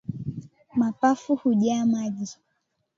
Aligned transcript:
Mapafu 0.75 1.35
hujaa 1.35 1.85
maji 1.85 2.37